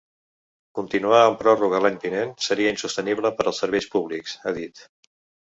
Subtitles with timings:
[0.77, 4.85] Continuar en pròrroga l’any vinent seria insostenible per als serveis públics, ha dit.